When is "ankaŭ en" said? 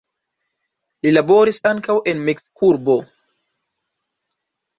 1.73-2.25